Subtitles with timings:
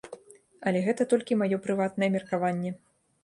[0.69, 2.71] Але гэта толькі маё прыватнае меркаванне.